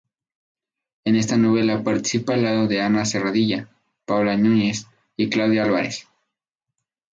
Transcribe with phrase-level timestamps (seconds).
[1.05, 3.69] En esta novela participa al lado de Ana Serradilla,
[4.05, 6.07] Paola Núñez y Claudia Álvarez.